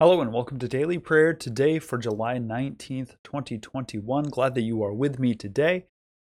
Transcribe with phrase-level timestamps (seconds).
[0.00, 4.24] Hello and welcome to Daily Prayer today for July 19th, 2021.
[4.24, 5.86] Glad that you are with me today.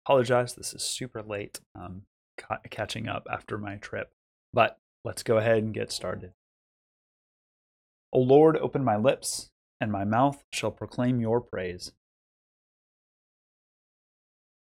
[0.06, 1.60] Apologize, this is super late.
[1.74, 2.04] Um,
[2.38, 4.12] ca- catching up after my trip,
[4.54, 6.32] but let's go ahead and get started.
[8.14, 11.92] O Lord, open my lips, and my mouth shall proclaim your praise.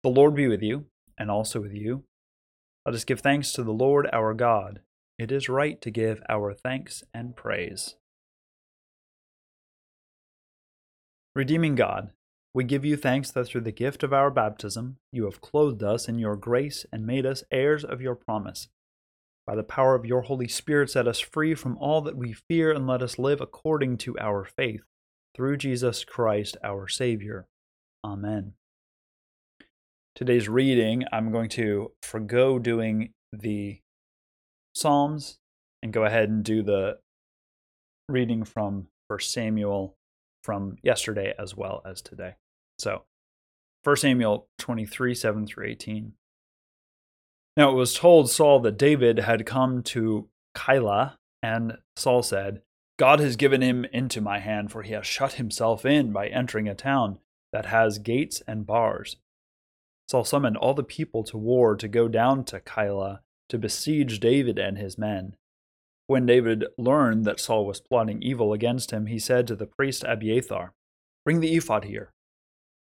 [0.01, 0.85] The Lord be with you,
[1.15, 2.05] and also with you.
[2.87, 4.79] Let us give thanks to the Lord our God.
[5.19, 7.93] It is right to give our thanks and praise.
[11.39, 12.11] Redeeming God,
[12.53, 16.09] we give you thanks that through the gift of our baptism you have clothed us
[16.09, 18.67] in your grace and made us heirs of your promise.
[19.47, 22.73] By the power of your Holy Spirit, set us free from all that we fear
[22.73, 24.81] and let us live according to our faith.
[25.33, 27.47] Through Jesus Christ our Savior.
[28.03, 28.55] Amen.
[30.15, 33.79] Today's reading, I'm going to forego doing the
[34.75, 35.37] Psalms
[35.81, 36.99] and go ahead and do the
[38.09, 39.95] reading from 1 Samuel
[40.43, 42.35] from yesterday as well as today.
[42.77, 43.03] So,
[43.83, 46.13] 1 Samuel 23 7 through 18.
[47.57, 52.61] Now it was told Saul that David had come to Keilah, and Saul said,
[52.97, 56.67] God has given him into my hand, for he has shut himself in by entering
[56.67, 57.19] a town
[57.53, 59.17] that has gates and bars.
[60.07, 64.59] Saul summoned all the people to war to go down to Keilah to besiege David
[64.59, 65.35] and his men.
[66.09, 70.03] When David learned that Saul was plotting evil against him, he said to the priest
[70.03, 70.73] Abiathar,
[71.23, 72.13] Bring the ephod here.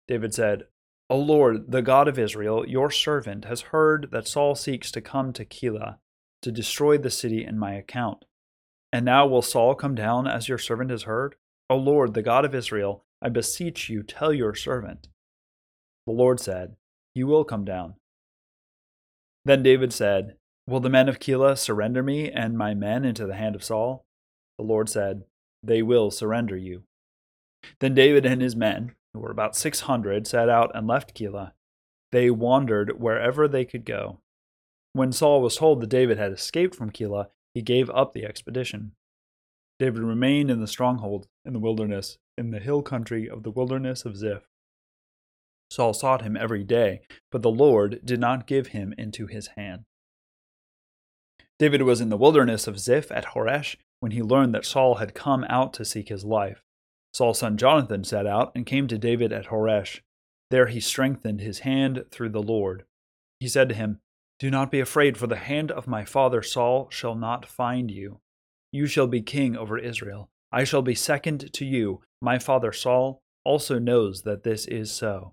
[0.06, 0.64] David said,
[1.08, 5.32] O Lord, the God of Israel, your servant has heard that Saul seeks to come
[5.32, 5.96] to Keilah
[6.42, 8.26] to destroy the city in my account.
[8.92, 11.36] And now will Saul come down as your servant has heard?
[11.70, 15.08] O Lord, the God of Israel, I beseech you, tell your servant.
[16.06, 16.76] The Lord said,
[17.14, 17.94] He will come down.
[19.46, 20.36] Then David said,
[20.68, 24.04] Will the men of Keilah surrender me and my men into the hand of Saul?
[24.58, 25.24] The Lord said,
[25.62, 26.82] They will surrender you.
[27.80, 31.52] Then David and his men, who were about six hundred, set out and left Keilah.
[32.10, 34.18] They wandered wherever they could go.
[34.92, 38.92] When Saul was told that David had escaped from Keilah, he gave up the expedition.
[39.78, 44.04] David remained in the stronghold in the wilderness, in the hill country of the wilderness
[44.04, 44.48] of Ziph.
[45.70, 49.84] Saul sought him every day, but the Lord did not give him into his hand.
[51.58, 55.14] David was in the wilderness of Ziph at Horesh when he learned that Saul had
[55.14, 56.62] come out to seek his life.
[57.14, 60.00] Saul's son Jonathan set out and came to David at Horesh.
[60.50, 62.84] There he strengthened his hand through the Lord.
[63.40, 64.00] He said to him,
[64.38, 68.20] Do not be afraid, for the hand of my father Saul shall not find you.
[68.70, 70.28] You shall be king over Israel.
[70.52, 72.02] I shall be second to you.
[72.20, 75.32] My father Saul also knows that this is so.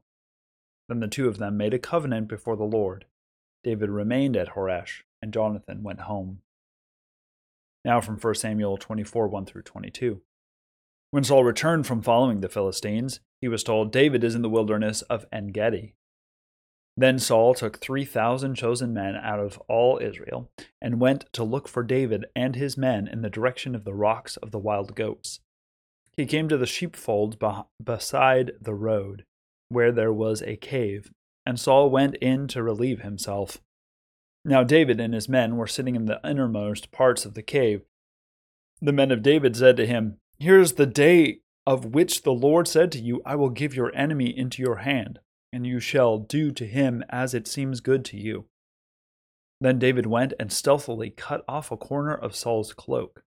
[0.88, 3.06] Then the two of them made a covenant before the Lord.
[3.64, 6.40] David remained at Horesh and Jonathan went home.
[7.86, 10.22] Now from 1 Samuel 24 1 through 22.
[11.12, 15.02] When Saul returned from following the Philistines, he was told, David is in the wilderness
[15.04, 15.96] of En Gedi.
[16.98, 20.52] Then Saul took 3,000 chosen men out of all Israel
[20.82, 24.36] and went to look for David and his men in the direction of the rocks
[24.38, 25.40] of the wild goats.
[26.18, 27.38] He came to the sheepfolds
[27.82, 29.24] beside the road,
[29.70, 31.12] where there was a cave,
[31.46, 33.60] and Saul went in to relieve himself.
[34.46, 37.84] Now David and his men were sitting in the innermost parts of the cave.
[38.82, 42.68] The men of David said to him, Here is the day of which the Lord
[42.68, 45.20] said to you, I will give your enemy into your hand,
[45.54, 48.46] and you shall do to him as it seems good to you.
[49.62, 53.24] Then David went and stealthily cut off a corner of Saul's cloak.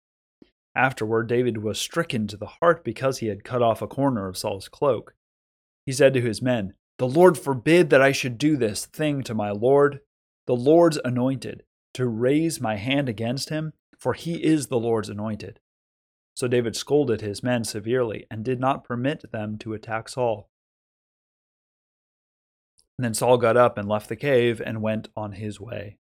[0.76, 4.38] Afterward, David was stricken to the heart because he had cut off a corner of
[4.38, 5.14] Saul's cloak.
[5.86, 9.36] He said to his men, The Lord forbid that I should do this thing to
[9.36, 10.00] my Lord,
[10.46, 15.60] the Lord's anointed, to raise my hand against him, for he is the Lord's anointed.
[16.36, 20.50] So David scolded his men severely and did not permit them to attack Saul.
[22.98, 25.98] And then Saul got up and left the cave and went on his way.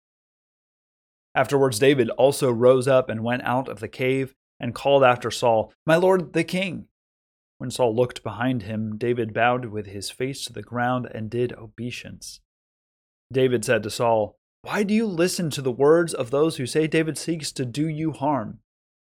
[1.33, 5.73] Afterwards, David also rose up and went out of the cave and called after Saul,
[5.85, 6.87] My lord the king.
[7.57, 11.53] When Saul looked behind him, David bowed with his face to the ground and did
[11.53, 12.39] obeisance.
[13.31, 16.87] David said to Saul, Why do you listen to the words of those who say
[16.87, 18.59] David seeks to do you harm?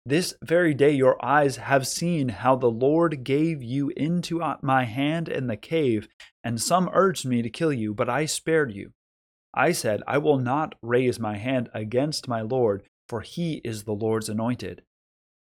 [0.05, 5.29] This very day your eyes have seen how the Lord gave you into my hand
[5.29, 6.07] in the cave,
[6.43, 8.91] and some urged me to kill you, but I spared you.
[9.53, 13.93] I said, I will not raise my hand against my Lord, for he is the
[13.93, 14.83] Lord's anointed.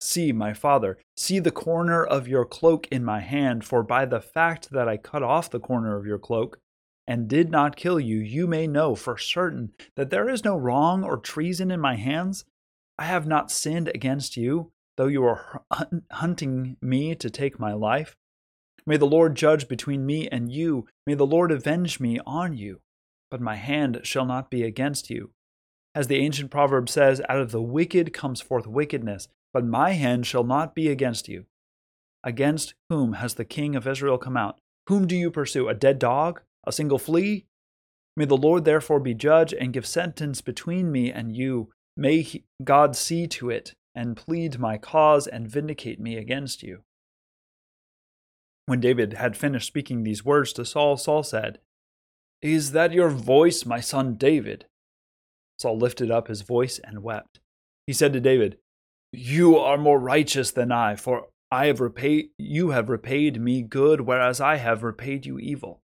[0.00, 4.20] See, my father, see the corner of your cloak in my hand, for by the
[4.20, 6.58] fact that I cut off the corner of your cloak,
[7.08, 11.02] and did not kill you, you may know for certain that there is no wrong
[11.02, 12.44] or treason in my hands.
[12.98, 15.62] I have not sinned against you, though you are
[16.12, 18.14] hunting me to take my life?
[18.86, 20.86] May the Lord judge between me and you.
[21.06, 22.80] May the Lord avenge me on you.
[23.30, 25.30] But my hand shall not be against you.
[25.94, 30.26] As the ancient proverb says, out of the wicked comes forth wickedness, but my hand
[30.26, 31.46] shall not be against you.
[32.22, 34.58] Against whom has the king of Israel come out?
[34.88, 35.68] Whom do you pursue?
[35.68, 36.42] A dead dog?
[36.64, 37.46] A single flea?
[38.16, 41.70] May the Lord therefore be judge and give sentence between me and you.
[41.96, 46.80] May he, God see to it and plead my cause and vindicate me against you.
[48.66, 51.58] When David had finished speaking these words to Saul, Saul said,
[52.42, 54.66] Is that your voice, my son David?
[55.58, 57.40] Saul lifted up his voice and wept.
[57.86, 58.58] He said to David,
[59.12, 64.02] You are more righteous than I, for I have repaid you have repaid me good,
[64.02, 65.80] whereas I have repaid you evil.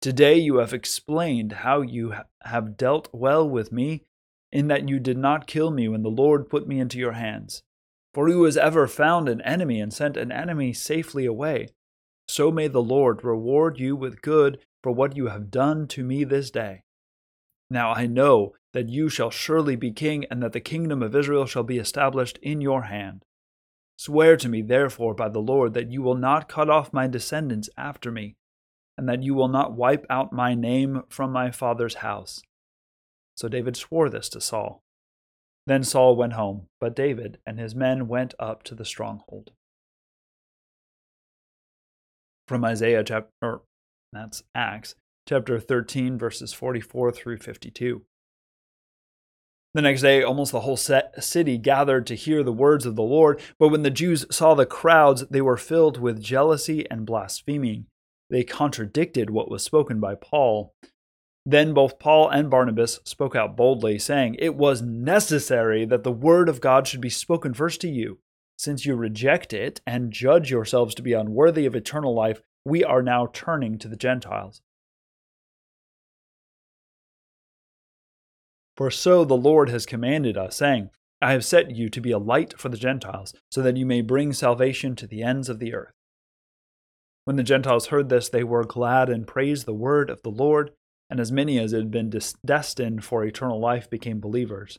[0.00, 4.04] Today you have explained how you have dealt well with me,
[4.52, 7.62] in that you did not kill me when the Lord put me into your hands.
[8.14, 11.68] For who has ever found an enemy and sent an enemy safely away?
[12.28, 16.24] So may the Lord reward you with good for what you have done to me
[16.24, 16.84] this day.
[17.68, 21.46] Now I know that you shall surely be king, and that the kingdom of Israel
[21.46, 23.24] shall be established in your hand.
[23.96, 27.68] Swear to me, therefore, by the Lord, that you will not cut off my descendants
[27.76, 28.36] after me,
[28.98, 32.42] and that you will not wipe out my name from my father's house.
[33.36, 34.82] So David swore this to Saul.
[35.66, 39.52] Then Saul went home, but David and his men went up to the stronghold.
[42.48, 43.60] From Isaiah chapter,
[44.12, 44.96] that's Acts,
[45.28, 48.02] chapter 13, verses 44 through 52.
[49.74, 53.40] The next day, almost the whole city gathered to hear the words of the Lord.
[53.58, 57.86] But when the Jews saw the crowds, they were filled with jealousy and blaspheming.
[58.30, 60.74] They contradicted what was spoken by Paul.
[61.46, 66.48] Then both Paul and Barnabas spoke out boldly, saying, It was necessary that the word
[66.48, 68.18] of God should be spoken first to you.
[68.58, 73.02] Since you reject it and judge yourselves to be unworthy of eternal life, we are
[73.02, 74.60] now turning to the Gentiles.
[78.76, 80.90] For so the Lord has commanded us, saying,
[81.20, 84.02] I have set you to be a light for the Gentiles, so that you may
[84.02, 85.94] bring salvation to the ends of the earth.
[87.28, 90.70] When the Gentiles heard this, they were glad and praised the word of the Lord,
[91.10, 92.10] and as many as had been
[92.42, 94.78] destined for eternal life became believers.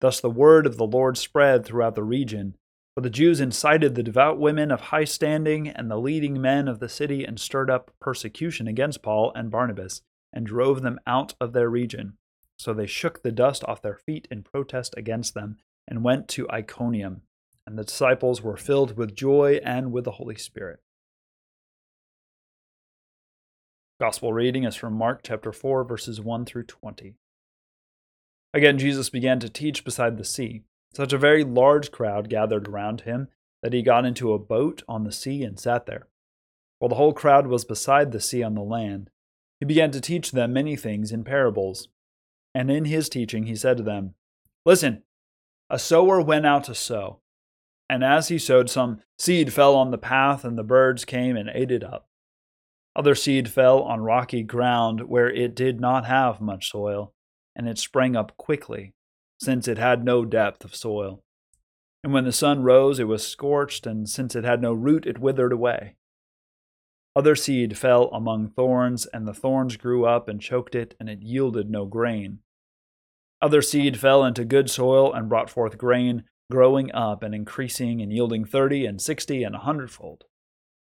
[0.00, 2.56] Thus the word of the Lord spread throughout the region.
[2.94, 6.80] For the Jews incited the devout women of high standing and the leading men of
[6.80, 10.00] the city and stirred up persecution against Paul and Barnabas,
[10.32, 12.14] and drove them out of their region.
[12.58, 16.50] So they shook the dust off their feet in protest against them and went to
[16.50, 17.20] Iconium.
[17.66, 20.80] And the disciples were filled with joy and with the Holy Spirit.
[24.02, 27.14] Gospel reading is from Mark chapter 4, verses 1 through 20.
[28.52, 30.62] Again, Jesus began to teach beside the sea.
[30.92, 33.28] Such a very large crowd gathered around him
[33.62, 36.08] that he got into a boat on the sea and sat there.
[36.80, 39.08] While the whole crowd was beside the sea on the land,
[39.60, 41.86] he began to teach them many things in parables
[42.56, 44.14] and in his teaching, he said to them,
[44.66, 45.04] Listen,
[45.70, 47.20] a sower went out to sow.
[47.88, 51.48] And as he sowed, some seed fell on the path, and the birds came and
[51.54, 52.08] ate it up.
[52.94, 57.14] Other seed fell on rocky ground where it did not have much soil,
[57.56, 58.92] and it sprang up quickly,
[59.40, 61.22] since it had no depth of soil.
[62.04, 65.18] And when the sun rose, it was scorched, and since it had no root, it
[65.18, 65.96] withered away.
[67.14, 71.22] Other seed fell among thorns, and the thorns grew up and choked it, and it
[71.22, 72.40] yielded no grain.
[73.40, 78.12] Other seed fell into good soil and brought forth grain, growing up and increasing and
[78.12, 80.24] yielding thirty and sixty and a hundredfold.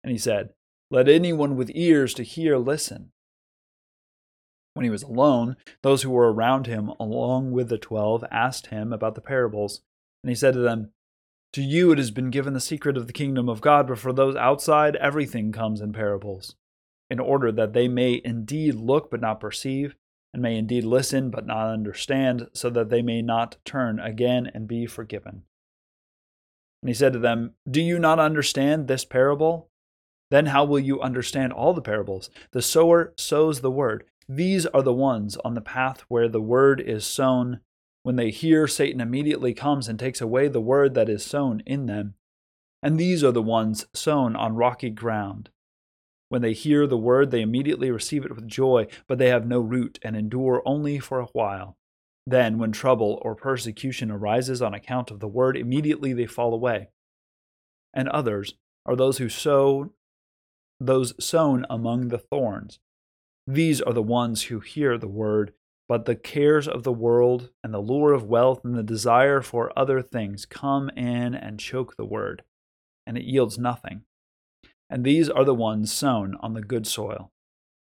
[0.03, 0.51] And he said,
[0.91, 3.13] Let anyone with ears to hear listen.
[4.75, 8.93] When he was alone, those who were around him, along with the twelve, asked him
[8.93, 9.83] about the parables.
[10.23, 10.93] And he said to them,
[11.53, 14.13] to you it has been given the secret of the kingdom of God, but for
[14.13, 16.55] those outside, everything comes in parables,
[17.11, 19.97] in order that they may indeed look but not perceive,
[20.33, 24.69] and may indeed listen but not understand, so that they may not turn again and
[24.69, 25.43] be forgiven.
[26.83, 29.70] And he said to them, Do you not understand this parable?
[30.31, 32.31] Then how will you understand all the parables?
[32.53, 34.05] The sower sows the word.
[34.29, 37.61] These are the ones on the path where the word is sown.
[38.05, 41.87] When they hear, Satan immediately comes and takes away the word that is sown in
[41.87, 42.15] them.
[42.83, 45.51] And these are the ones sown on rocky ground.
[46.29, 49.61] When they hear the word, they immediately receive it with joy, but they have no
[49.61, 51.77] root and endure only for a while.
[52.25, 56.91] Then, when trouble or persecution arises on account of the word, immediately they fall away.
[57.93, 58.55] And others
[58.87, 59.93] are those who sow
[60.81, 62.81] those sown among the thorns.
[63.47, 65.53] These are the ones who hear the word
[65.91, 69.77] But the cares of the world and the lure of wealth and the desire for
[69.77, 72.45] other things come in and choke the word,
[73.09, 74.03] and it yields nothing.
[74.89, 77.33] And these are the ones sown on the good soil.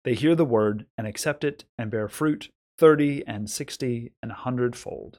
[0.05, 4.35] They hear the word and accept it and bear fruit thirty and sixty and a
[4.35, 5.19] hundredfold.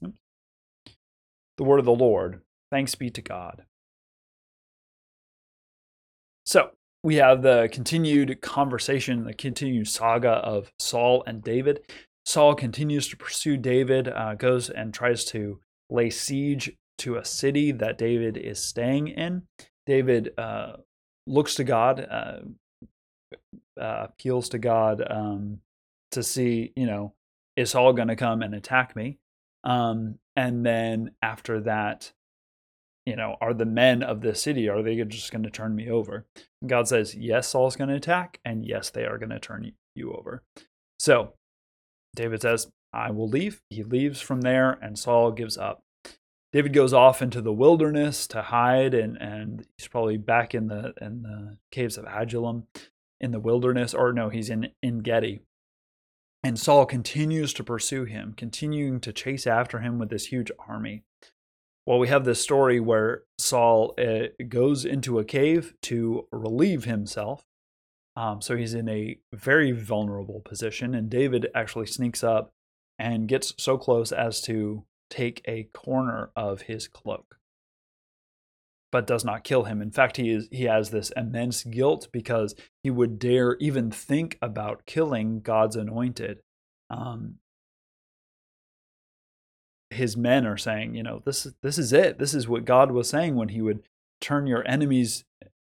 [0.00, 2.42] The word of the Lord.
[2.70, 3.64] Thanks be to God.
[6.44, 6.70] So,
[7.02, 11.80] we have the continued conversation, the continued saga of Saul and David.
[12.24, 15.60] Saul continues to pursue David, uh, goes and tries to
[15.90, 19.42] lay siege to a city that David is staying in.
[19.84, 20.78] David uh,
[21.26, 22.38] looks to God, uh,
[23.78, 25.60] uh appeals to God um,
[26.12, 27.12] to see, you know,
[27.56, 29.18] is Saul going to come and attack me?
[29.62, 32.12] Um, and then after that,
[33.06, 35.90] you know, are the men of this city, are they just going to turn me
[35.90, 36.26] over?
[36.60, 39.72] And God says, yes, Saul's going to attack, and yes, they are going to turn
[39.94, 40.42] you over.
[40.98, 41.34] So
[42.14, 43.60] David says, I will leave.
[43.70, 45.82] He leaves from there, and Saul gives up.
[46.52, 50.94] David goes off into the wilderness to hide, and, and he's probably back in the
[51.00, 52.68] in the caves of Adullam
[53.20, 55.40] in the wilderness, or no, he's in En Gedi.
[56.44, 61.02] And Saul continues to pursue him, continuing to chase after him with this huge army.
[61.86, 67.44] Well, we have this story where Saul uh, goes into a cave to relieve himself.
[68.16, 72.52] Um, so he's in a very vulnerable position, and David actually sneaks up
[72.98, 77.38] and gets so close as to take a corner of his cloak,
[78.92, 79.82] but does not kill him.
[79.82, 84.38] In fact, he is he has this immense guilt because he would dare even think
[84.40, 86.38] about killing God's anointed.
[86.90, 87.36] Um,
[89.94, 92.18] his men are saying, you know, this is this is it.
[92.18, 93.82] This is what God was saying when he would
[94.20, 95.24] turn your enemies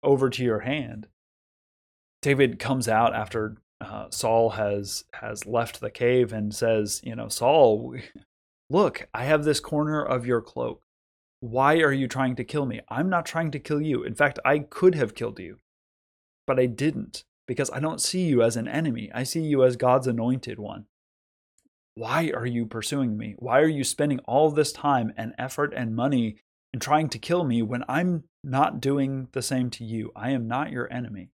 [0.04, 1.08] over to your hand.
[2.22, 7.28] David comes out after uh, Saul has has left the cave and says, you know,
[7.28, 7.96] Saul,
[8.70, 10.82] look, I have this corner of your cloak.
[11.40, 12.80] Why are you trying to kill me?
[12.88, 14.04] I'm not trying to kill you.
[14.04, 15.58] In fact, I could have killed you,
[16.48, 19.12] but I didn't because I don't see you as an enemy.
[19.14, 20.86] I see you as God's anointed one.
[21.96, 23.36] Why are you pursuing me?
[23.38, 26.38] Why are you spending all this time and effort and money
[26.74, 30.12] in trying to kill me when I'm not doing the same to you?
[30.16, 31.30] I am not your enemy.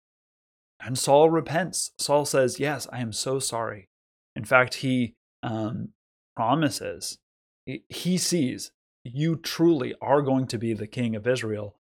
[0.79, 1.91] And Saul repents.
[1.97, 3.89] Saul says, Yes, I am so sorry.
[4.35, 5.89] In fact, he um,
[6.35, 7.17] promises,
[7.65, 8.71] he sees
[9.03, 11.75] you truly are going to be the king of Israel.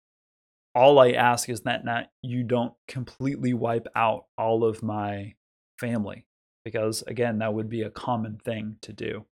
[0.75, 5.35] All I ask is that not you don't completely wipe out all of my
[5.79, 6.25] family
[6.65, 9.27] because again, that would be a common thing to do.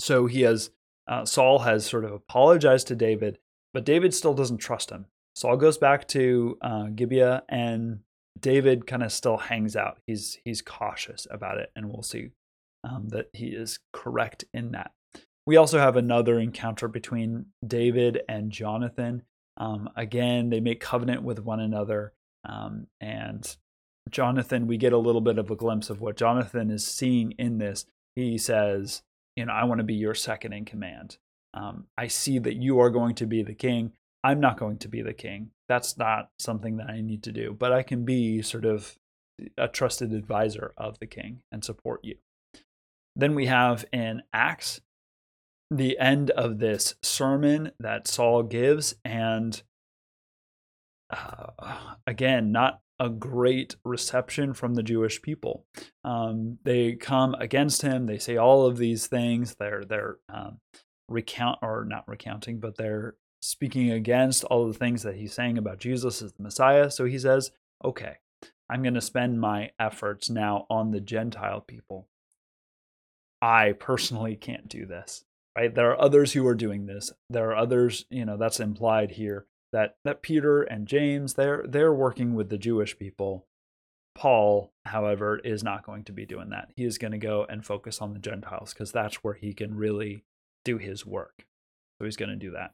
[0.00, 0.70] So he has,
[1.06, 3.38] uh, Saul has sort of apologized to David,
[3.72, 5.06] but David still doesn't trust him.
[5.34, 8.00] Saul goes back to uh, Gibeah, and
[8.38, 9.98] David kind of still hangs out.
[10.06, 12.30] He's he's cautious about it, and we'll see
[12.84, 14.92] um, that he is correct in that.
[15.46, 19.22] We also have another encounter between David and Jonathan.
[19.56, 22.12] Um, again, they make covenant with one another,
[22.44, 23.56] um, and
[24.10, 27.58] Jonathan, we get a little bit of a glimpse of what Jonathan is seeing in
[27.58, 27.86] this.
[28.14, 29.02] He says,
[29.36, 31.18] You know, I want to be your second in command.
[31.54, 33.92] Um, I see that you are going to be the king.
[34.24, 35.50] I'm not going to be the king.
[35.68, 38.96] That's not something that I need to do, but I can be sort of
[39.56, 42.16] a trusted advisor of the king and support you.
[43.16, 44.80] Then we have in Acts
[45.70, 49.62] the end of this sermon that Saul gives, and
[51.10, 55.66] uh, again, not a great reception from the Jewish people.
[56.04, 58.06] Um, they come against him.
[58.06, 59.56] They say all of these things.
[59.56, 60.60] They're they're um,
[61.08, 65.80] recount or not recounting, but they're speaking against all the things that he's saying about
[65.80, 66.92] Jesus as the Messiah.
[66.92, 67.50] So he says,
[67.84, 68.18] "Okay,
[68.70, 72.06] I'm going to spend my efforts now on the Gentile people.
[73.42, 75.24] I personally can't do this."
[75.58, 75.74] Right?
[75.74, 77.10] There are others who are doing this.
[77.28, 81.94] There are others, you know, that's implied here that that Peter and James they're they're
[81.94, 83.46] working with the Jewish people.
[84.14, 86.70] Paul, however, is not going to be doing that.
[86.76, 89.74] He is going to go and focus on the Gentiles because that's where he can
[89.74, 90.24] really
[90.66, 91.46] do his work.
[91.98, 92.72] So he's going to do that.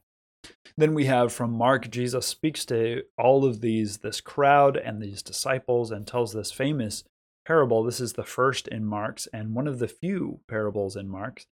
[0.77, 5.21] Then we have from Mark, Jesus speaks to all of these, this crowd and these
[5.21, 7.03] disciples, and tells this famous
[7.45, 7.83] parable.
[7.83, 11.45] This is the first in Mark's and one of the few parables in Mark's.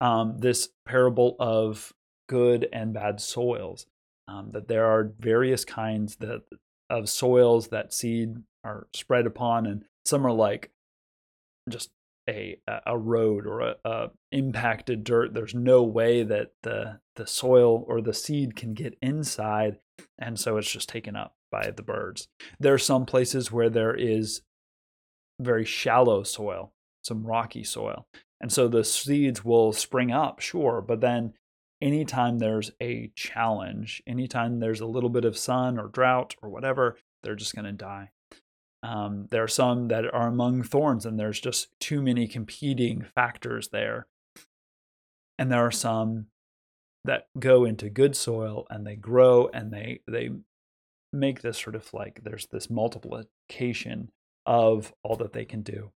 [0.00, 1.92] Um, this parable of
[2.28, 3.86] good and bad soils
[4.28, 6.42] um, that there are various kinds that,
[6.90, 10.70] of soils that seed are spread upon, and some are like
[11.68, 11.90] just
[12.28, 15.34] a a road or a, a, impacted dirt.
[15.34, 19.78] There's no way that the the soil or the seed can get inside,
[20.18, 21.34] and so it's just taken up.
[21.50, 22.28] by the birds.
[22.58, 24.42] There are some places where there is
[25.40, 28.06] very shallow soil, some rocky soil.
[28.40, 31.34] And so the seeds will spring up, sure, but then
[31.84, 36.96] anytime there's a challenge, anytime there's a little bit of sun or drought or whatever,
[37.22, 38.10] they're just going to die.
[38.82, 43.68] Um, there are some that are among thorns, and there's just too many competing factors
[43.68, 44.06] there.
[45.38, 46.26] And there are some
[47.04, 50.30] that go into good soil and they grow and they they
[51.12, 54.10] make this sort of like there's this multiplication
[54.46, 55.90] of all that they can do.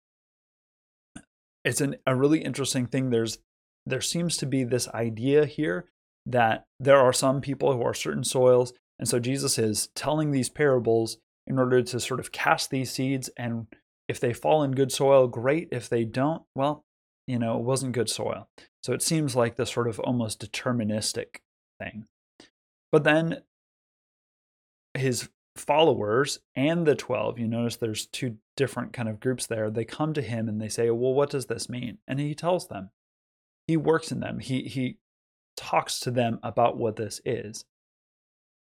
[1.62, 3.10] It's an, a really interesting thing.
[3.10, 3.38] There's
[3.86, 5.86] there seems to be this idea here
[6.26, 10.48] that there are some people who are certain soils, and so Jesus is telling these
[10.48, 13.66] parables in order to sort of cast these seeds, and
[14.08, 15.68] if they fall in good soil, great.
[15.72, 16.84] If they don't, well,
[17.26, 18.48] you know, it wasn't good soil.
[18.82, 21.36] So it seems like this sort of almost deterministic
[21.80, 22.04] thing.
[22.92, 23.42] But then
[24.94, 29.84] his followers and the 12 you notice there's two different kind of groups there they
[29.84, 32.90] come to him and they say well what does this mean and he tells them
[33.66, 34.38] he works in them.
[34.38, 34.98] He he
[35.56, 37.64] talks to them about what this is.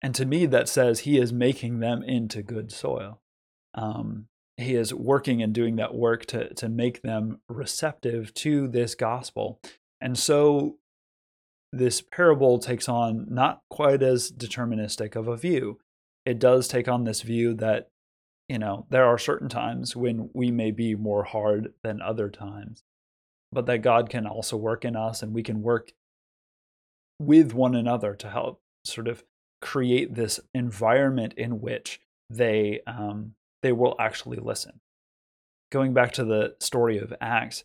[0.02, 3.22] And to me that says he is making them into good soil.
[3.74, 4.28] Um,
[4.58, 9.60] he is working and doing that work to to make them receptive to this gospel.
[10.02, 10.78] And so
[11.72, 15.80] this parable takes on not quite as deterministic of a view.
[16.26, 17.90] It does take on this view that
[18.48, 22.84] you know there are certain times when we may be more hard than other times
[23.52, 25.92] but that god can also work in us and we can work
[27.20, 29.24] with one another to help sort of
[29.62, 34.80] create this environment in which they um, they will actually listen.
[35.72, 37.64] Going back to the story of acts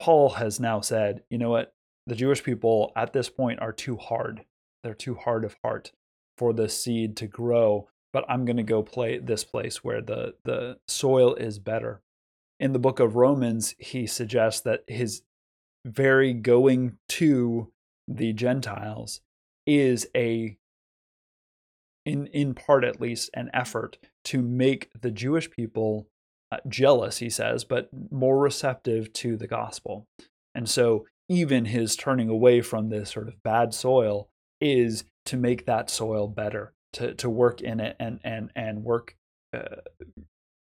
[0.00, 1.74] paul has now said you know what?
[2.06, 4.44] The jewish people at this point are too hard.
[4.82, 5.92] They're too hard of heart
[6.36, 10.36] for the seed to grow but I'm going to go play this place where the
[10.44, 12.00] the soil is better.
[12.60, 15.22] In the book of Romans, he suggests that his
[15.84, 17.72] very going to
[18.08, 19.20] the Gentiles
[19.66, 20.56] is a
[22.06, 26.06] in in part at least an effort to make the Jewish people
[26.52, 30.06] uh, jealous, he says, but more receptive to the gospel.
[30.54, 34.28] And so even his turning away from this sort of bad soil
[34.60, 39.16] is to make that soil better to to work in it and and and work
[39.52, 39.76] uh,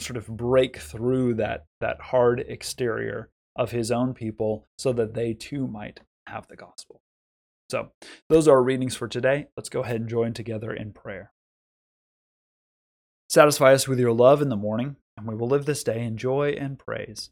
[0.05, 5.33] sort of break through that that hard exterior of his own people so that they
[5.33, 7.01] too might have the gospel.
[7.71, 7.93] So,
[8.29, 9.47] those are our readings for today.
[9.57, 11.33] Let's go ahead and join together in prayer.
[13.29, 16.17] Satisfy us with your love in the morning, and we will live this day in
[16.17, 17.31] joy and praise.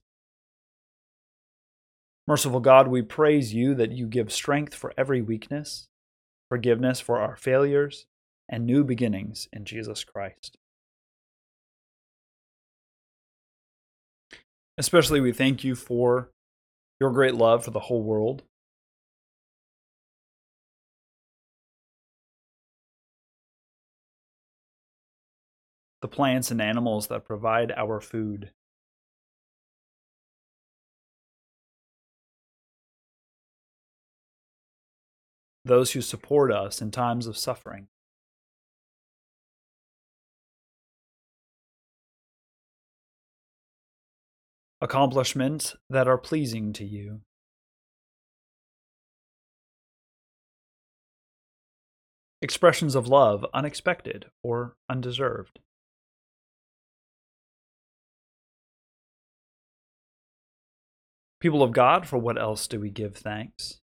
[2.27, 5.89] Merciful God, we praise you that you give strength for every weakness,
[6.49, 8.07] forgiveness for our failures,
[8.49, 10.57] and new beginnings in Jesus Christ.
[14.79, 16.31] Especially, we thank you for
[17.01, 18.43] your great love for the whole world.
[26.01, 28.51] The plants and animals that provide our food.
[35.65, 37.87] Those who support us in times of suffering.
[44.83, 47.21] Accomplishments that are pleasing to you.
[52.43, 55.61] Expressions of love unexpected or undeserved.
[61.39, 63.79] People of God, for what else do we give thanks?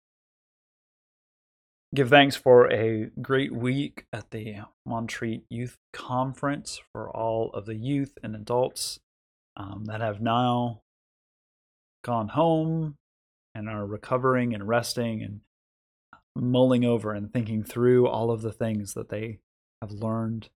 [1.96, 7.76] Give thanks for a great week at the Montreat Youth Conference for all of the
[7.76, 9.00] youth and adults
[9.56, 10.82] um, that have now
[12.04, 12.96] gone home
[13.56, 15.42] and are recovering and resting and
[16.36, 19.40] mulling over and thinking through all of the things that they
[19.82, 20.50] have learned,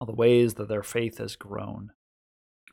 [0.00, 1.92] all the ways that their faith has grown.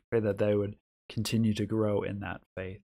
[0.09, 0.75] Pray that they would
[1.07, 2.81] continue to grow in that faith.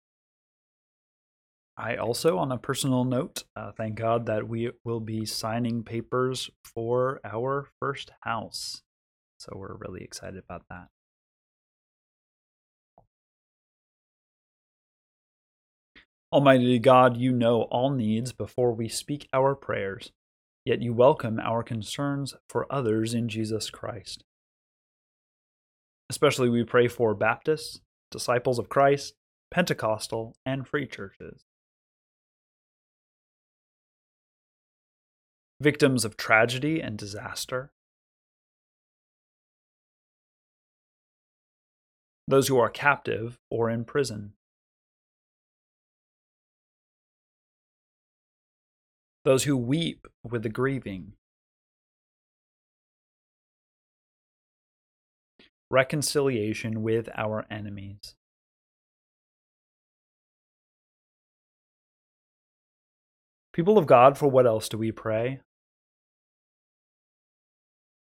[1.76, 6.52] I also, on a personal note, uh, thank God that we will be signing papers
[6.64, 8.84] for our first house.
[9.40, 10.88] So we're really excited about that.
[16.34, 20.12] Almighty God, you know all needs before we speak our prayers,
[20.66, 24.24] yet you welcome our concerns for others in Jesus Christ.
[26.10, 29.14] Especially we pray for Baptists, disciples of Christ,
[29.52, 31.44] Pentecostal, and free churches.
[35.62, 37.72] Victims of tragedy and disaster,
[42.28, 44.34] those who are captive or in prison,
[49.24, 51.14] those who weep with the grieving,
[55.70, 58.16] reconciliation with our enemies.
[63.54, 65.40] People of God, for what else do we pray?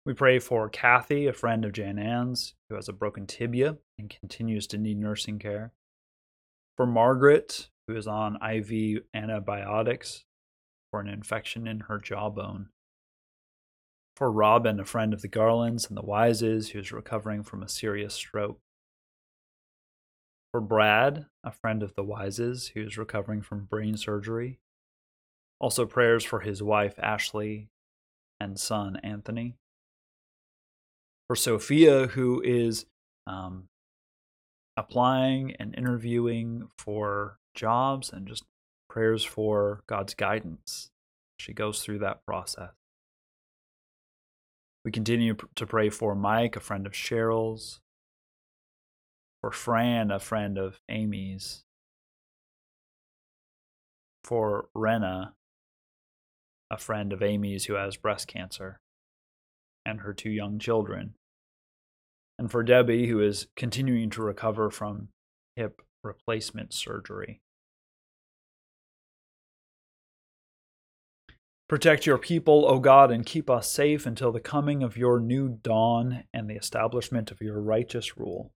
[0.05, 4.09] We pray for Kathy, a friend of Jan Ann's, who has a broken tibia and
[4.09, 5.73] continues to need nursing care.
[6.75, 10.23] For Margaret, who is on IV antibiotics
[10.91, 12.69] for an infection in her jawbone.
[14.15, 17.69] For Robin, a friend of the Garlands and the Wises, who is recovering from a
[17.69, 18.59] serious stroke.
[20.51, 24.59] For Brad, a friend of the Wises, who is recovering from brain surgery.
[25.59, 27.69] Also, prayers for his wife Ashley
[28.39, 29.55] and son Anthony.
[31.27, 32.85] For Sophia, who is
[33.27, 33.67] um,
[34.77, 38.45] applying and interviewing for jobs, and just
[38.89, 40.89] prayers for God's guidance.
[41.39, 42.71] She goes through that process.
[44.83, 47.81] We continue to pray for Mike, a friend of Cheryl's,
[49.41, 51.63] for Fran, a friend of Amy's,
[54.23, 55.33] for Rena,
[56.71, 58.79] a friend of Amy's who has breast cancer,
[59.85, 61.13] and her two young children.
[62.39, 65.09] And for Debbie, who is continuing to recover from
[65.55, 67.41] hip replacement surgery.
[71.69, 75.49] Protect your people, O God, and keep us safe until the coming of your new
[75.49, 78.53] dawn and the establishment of your righteous rule.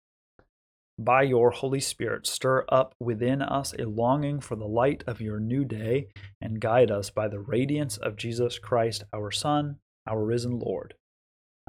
[0.99, 5.39] By your Holy Spirit, stir up within us a longing for the light of your
[5.39, 6.07] new day
[6.41, 10.95] and guide us by the radiance of Jesus Christ, our Son, our risen Lord.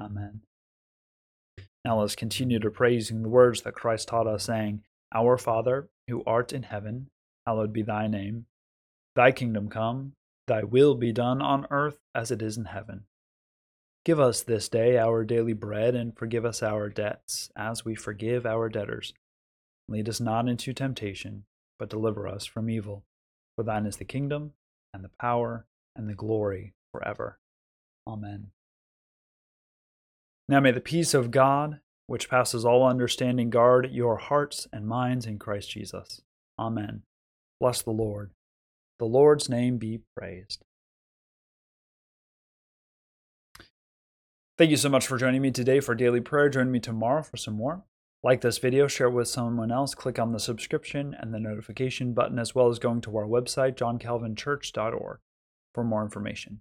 [0.01, 0.41] Amen.
[1.85, 4.83] Now let's continue to pray using the words that Christ taught us, saying,
[5.15, 7.11] Our Father, who art in heaven,
[7.47, 8.47] hallowed be thy name.
[9.15, 10.15] Thy kingdom come,
[10.49, 13.05] thy will be done on earth as it is in heaven.
[14.05, 18.47] Give us this day our daily bread, and forgive us our debts, as we forgive
[18.47, 19.13] our debtors.
[19.89, 21.45] Lead us not into temptation,
[21.79, 23.05] but deliver us from evil.
[23.55, 24.53] For thine is the kingdom,
[24.95, 27.39] and the power, and the glory forever.
[28.07, 28.49] Amen.
[30.49, 35.27] Now may the peace of God, which passes all understanding, guard your hearts and minds
[35.27, 36.23] in Christ Jesus.
[36.59, 37.03] Amen.
[37.61, 38.31] Bless the Lord.
[38.99, 40.65] The Lord's name be praised.
[44.57, 46.49] Thank you so much for joining me today for daily prayer.
[46.49, 47.85] Join me tomorrow for some more.
[48.25, 52.13] Like this video, share it with someone else, click on the subscription and the notification
[52.13, 55.21] button, as well as going to our website, johncalvinchurch.org,
[55.73, 56.61] for more information.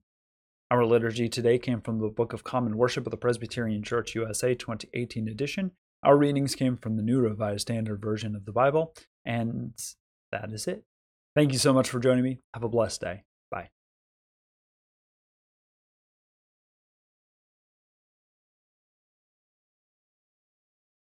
[0.70, 4.54] Our liturgy today came from the Book of Common Worship of the Presbyterian Church USA
[4.54, 5.72] 2018 edition.
[6.04, 8.94] Our readings came from the New Revised Standard Version of the Bible,
[9.26, 9.74] and
[10.32, 10.84] that is it.
[11.38, 12.40] Thank you so much for joining me.
[12.56, 13.24] Have a blessed day.
[13.52, 13.70] Bye.